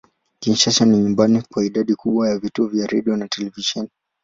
Kinshasa 0.39 0.85
ni 0.85 0.97
nyumbani 0.97 1.41
kwa 1.41 1.65
idadi 1.65 1.95
kubwa 1.95 2.29
ya 2.29 2.39
vituo 2.39 2.67
vya 2.67 2.87
redio 2.87 3.17
na 3.17 3.27
televisheni. 3.27 3.89